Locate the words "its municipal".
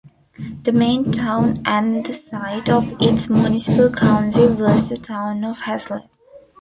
2.99-3.91